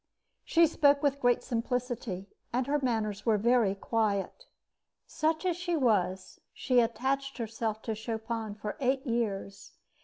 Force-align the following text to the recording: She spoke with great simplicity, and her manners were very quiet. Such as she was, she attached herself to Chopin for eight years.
She 0.43 0.65
spoke 0.65 1.03
with 1.03 1.19
great 1.19 1.43
simplicity, 1.43 2.25
and 2.51 2.65
her 2.65 2.79
manners 2.81 3.23
were 3.23 3.37
very 3.37 3.75
quiet. 3.75 4.47
Such 5.05 5.45
as 5.45 5.55
she 5.55 5.77
was, 5.77 6.41
she 6.53 6.79
attached 6.79 7.37
herself 7.37 7.83
to 7.83 7.93
Chopin 7.93 8.55
for 8.55 8.77
eight 8.79 9.05
years. 9.05 9.73